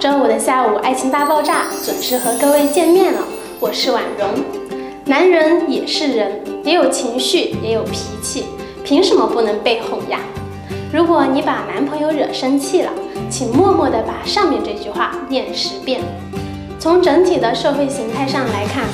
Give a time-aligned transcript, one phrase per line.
[0.00, 3.20] 周五的下午爱情大爆炸准时和各位见面了，
[3.60, 4.26] 我是婉容。
[5.04, 8.46] 男人也是人，也有情绪，也有脾气，
[8.82, 10.20] 凭什么不能被哄呀？
[10.90, 12.90] 如果你把男朋友惹生气了，
[13.28, 16.00] 请默默地把上面这句话念十遍。
[16.78, 18.84] 从整体的社会形态上来看，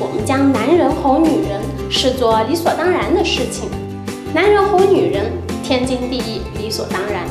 [0.00, 3.70] 我们将男人哄女人视作理所当然的事情，
[4.34, 5.30] 男人哄女人
[5.62, 7.22] 天经地义，理所当然，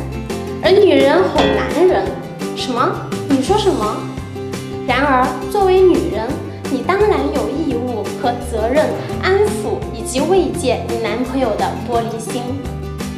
[0.64, 2.06] 而女人哄男人，
[2.56, 2.90] 什么？
[3.30, 3.98] 你说什么？
[4.88, 6.28] 然而，作为女人，
[6.72, 8.86] 你当然有义务和责任
[9.22, 12.42] 安抚以及慰藉你男朋友的玻璃心。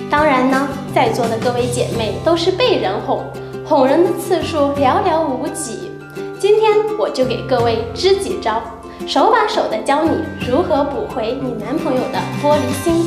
[0.09, 3.23] 当然呢，在座的各位姐妹都是被人哄，
[3.64, 5.92] 哄人的次数寥寥无几。
[6.40, 8.62] 今天我就给各位支几招，
[9.06, 10.12] 手把手的教你
[10.50, 13.06] 如何补回你男朋友的玻璃心。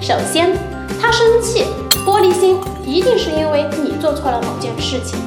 [0.00, 0.56] 首先，
[1.00, 1.66] 他生气，
[2.04, 5.18] 玻璃心一定是因为你做错了某件事情。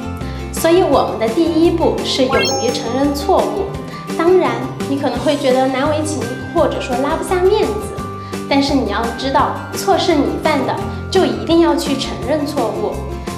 [0.60, 3.66] 所以，我们的第一步是勇于承认错误。
[4.18, 4.52] 当然，
[4.90, 7.74] 你可能会觉得难为情，或者说拉不下面子。
[8.50, 10.76] 但是你要知道，错是你犯的，
[11.12, 12.94] 就一定要去承认错误。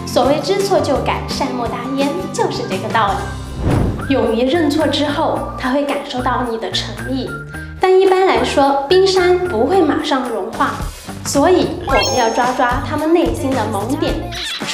[0.05, 4.13] 所谓知错就改，善莫大焉，就是这个道理。
[4.13, 7.27] 勇于认错之后，他会感受到你的诚意。
[7.79, 10.75] 但一般来说，冰山不会马上融化，
[11.25, 14.13] 所以我们要抓抓他们内心的萌点，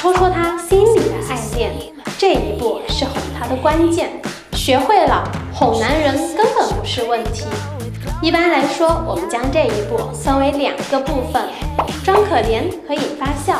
[0.04, 1.72] 戳戳他心里的爱恋。
[2.18, 4.10] 这一步是哄他的关键，
[4.52, 7.46] 学会了哄男人根本不是问题。
[8.20, 11.42] 一般来说，我们将这一步分为两个部分：
[12.04, 13.58] 装可怜和引发笑。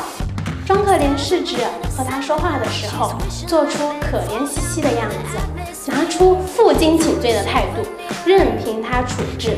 [0.66, 1.56] 装可怜是指
[1.96, 3.14] 和他说话的时候，
[3.46, 7.88] 做出可怜兮兮的样子，拿出负荆请罪的态度，
[8.26, 9.56] 任凭他处置。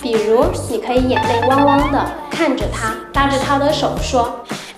[0.00, 4.32] 比如，你可以眼泪汪汪的看着他，拉着他的手说。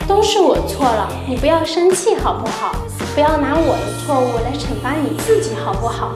[0.06, 2.74] 都是我错了，你不要生气好不好？
[3.14, 6.13] 不要拿我的错误来惩罚你自己好不好？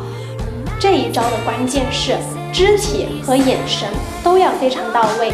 [0.78, 2.16] 这一招的关键是
[2.52, 3.88] 肢体和眼神
[4.22, 5.32] 都要非常到位。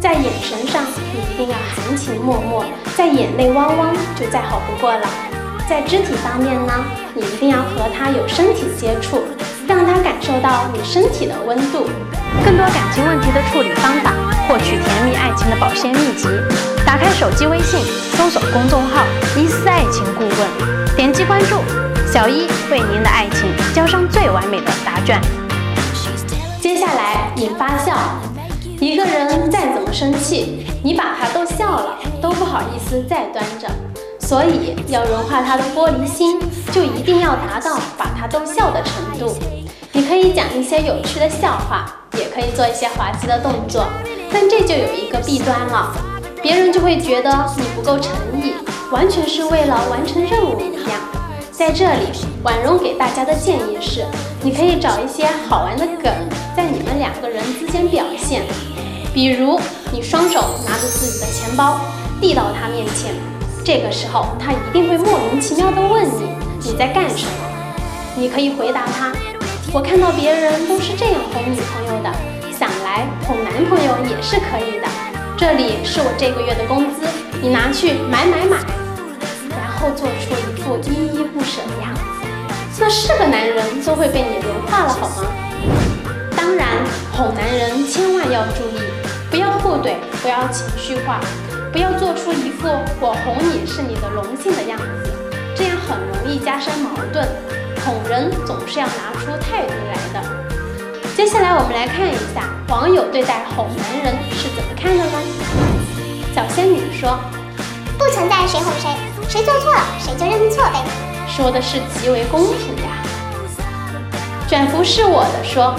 [0.00, 2.64] 在眼神上，你一定要含情脉脉；
[2.96, 5.08] 在眼泪汪汪，就再好不过了。
[5.68, 6.72] 在肢体方面呢，
[7.14, 9.22] 你一定要和他有身体接触，
[10.38, 11.90] 受到你身体的温度。
[12.44, 14.12] 更多感情问题的处理方法，
[14.46, 16.28] 获取甜蜜爱情的保鲜秘籍。
[16.86, 17.80] 打开手机微信，
[18.16, 19.02] 搜索公众号
[19.36, 20.38] “伊思爱情顾问”，
[20.94, 21.56] 点击关注，
[22.12, 25.20] 小一为您的爱情交上最完美的答卷。
[26.60, 27.96] 接下来引发笑，
[28.78, 33.68] 一个人再怎么生气，你把他逗笑了，都不好意思再端着。
[34.20, 36.38] 所以要融化他的玻璃心，
[36.70, 39.36] 就一定要达到把他逗笑的程度。
[39.92, 41.86] 你可以讲一些有趣的笑话，
[42.18, 43.86] 也可以做一些滑稽的动作，
[44.32, 45.92] 但这就有一个弊端了。
[46.42, 48.52] 别人就会觉得你不够诚意，
[48.92, 51.00] 完全是为了完成任务一样。
[51.50, 52.06] 在这里，
[52.44, 54.04] 婉容给大家的建议是，
[54.42, 56.12] 你可以找一些好玩的梗，
[56.56, 58.42] 在你们两个人之间表现。
[59.12, 59.58] 比如，
[59.90, 61.80] 你双手拿着自己的钱包
[62.20, 63.12] 递到他面前，
[63.64, 66.28] 这个时候他一定会莫名其妙地问你
[66.62, 67.32] 你在干什么。
[68.14, 69.12] 你可以回答他：
[69.70, 72.10] 我看到别人都是这样哄女朋友的，
[72.50, 74.88] 想来哄男朋友也是可以的。
[75.36, 77.06] 这里是我这个月的工资，
[77.42, 78.56] 你拿去买买买，
[79.50, 85.28] 然后做出一副依依不舍的样子，那是个男人都会被你融化了，好吗？
[86.34, 86.66] 当然，
[87.12, 88.80] 哄男人千万要注意，
[89.30, 89.92] 不要互怼，
[90.22, 91.20] 不要情绪化，
[91.70, 92.68] 不要做出一副
[93.00, 95.12] 我哄你是你的荣幸的样子，
[95.54, 97.28] 这样很容易加深矛盾。
[97.88, 100.20] 哄人总是要拿出态度来的。
[101.16, 105.18] 接下来我们来看一下网友对待哄男人是怎么看的呢？
[106.34, 107.18] 小仙女说
[107.96, 108.90] ：“不存在谁哄谁，
[109.26, 110.84] 谁做错了谁就认错呗。”
[111.26, 113.02] 说的是极为公平呀。
[114.46, 115.74] 卷福是我的说：“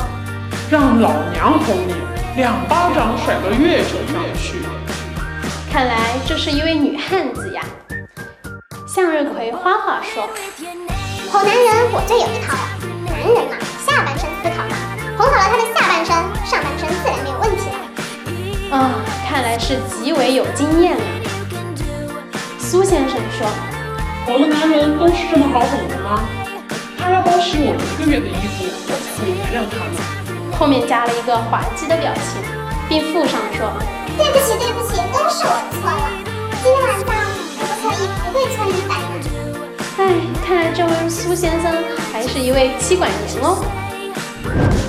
[0.68, 1.94] 让老娘哄你，
[2.38, 4.58] 两巴掌甩到月球上去。”
[5.72, 7.62] 看来这是一位女汉子呀。
[8.88, 10.28] 向日葵花花说
[11.32, 12.66] ：“哄男人我最有一套了，
[13.06, 13.56] 男人嘛，
[13.86, 14.74] 下半身思考嘛。”
[15.16, 16.10] 哄好了他的下半身，
[16.44, 18.76] 上半身自然没有问题了。
[18.76, 21.04] 啊，看来是极为有经验了。
[22.58, 23.46] 苏先生说
[24.26, 26.26] ：“我的男人都是这么好哄的吗？
[26.98, 30.02] 他要包洗我一个月的衣服，我才会原谅他呢。”
[30.58, 32.42] 后面加了一个滑稽的表情，
[32.90, 33.70] 并附上说
[34.18, 36.10] ：“对不起，对不起，都是我错了。
[36.64, 37.14] 今天晚上
[37.62, 39.06] 我不可以不会错你百呢。”
[40.50, 41.72] 看来这位苏先生
[42.12, 43.64] 还是一位妻管严哦。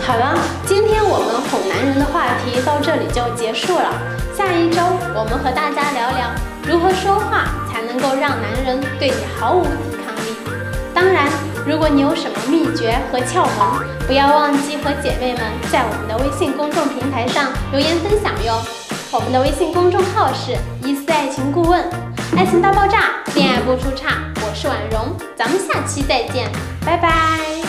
[0.01, 0.35] 好了
[0.65, 3.93] 今天我们哄男人的话题到这里就结束了。
[4.35, 4.81] 下一周
[5.15, 6.31] 我们和大家聊聊
[6.65, 10.33] 如何说话才能够让男人对你毫无抵抗力。
[10.95, 11.29] 当然
[11.67, 18.63] 如果你有什么秘诀和窍门不要忘记和姐妹们在我们的微信公众平台上留言分享哟。
[19.13, 20.57] 我们的微信公众号是
[20.89, 21.85] 一四爱情顾问
[22.35, 24.30] 爱情大爆炸恋爱不出差。
[24.51, 26.51] 我是婉容，咱们下期再见，
[26.85, 27.60] 拜拜。